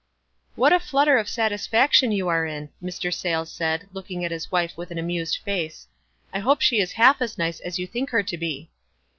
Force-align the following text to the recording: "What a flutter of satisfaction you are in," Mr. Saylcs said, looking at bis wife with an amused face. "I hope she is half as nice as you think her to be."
"What 0.55 0.73
a 0.73 0.79
flutter 0.79 1.19
of 1.19 1.29
satisfaction 1.29 2.11
you 2.11 2.27
are 2.27 2.43
in," 2.43 2.69
Mr. 2.81 3.13
Saylcs 3.13 3.51
said, 3.51 3.87
looking 3.93 4.25
at 4.25 4.29
bis 4.31 4.51
wife 4.51 4.73
with 4.75 4.89
an 4.89 4.97
amused 4.97 5.37
face. 5.45 5.87
"I 6.33 6.39
hope 6.39 6.59
she 6.59 6.79
is 6.79 6.93
half 6.93 7.21
as 7.21 7.37
nice 7.37 7.59
as 7.59 7.77
you 7.77 7.85
think 7.85 8.09
her 8.09 8.23
to 8.23 8.35
be." 8.35 8.71